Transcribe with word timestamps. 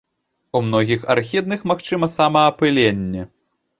У 0.59 0.61
многіх 0.67 1.03
архідных 1.15 1.61
магчыма 1.73 2.11
самаапыленне. 2.17 3.21